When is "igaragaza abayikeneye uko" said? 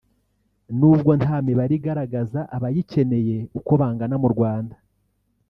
1.79-3.71